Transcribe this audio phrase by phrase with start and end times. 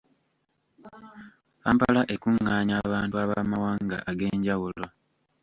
[1.63, 4.85] Kampala ekungaanya abantu ab’amawanga ag’enjawulo!